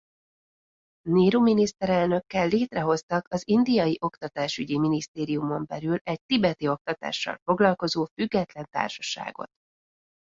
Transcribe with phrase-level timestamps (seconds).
[1.09, 9.49] Nehru miniszterelnökkel létrehoztak az indiai oktatásügyi minisztériumon belül egy tibeti oktatással foglalkozó független társaságot.